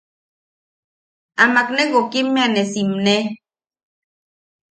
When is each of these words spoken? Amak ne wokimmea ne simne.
Amak 1.43 1.67
ne 1.73 1.83
wokimmea 1.93 2.47
ne 2.53 2.63
simne. 2.71 3.15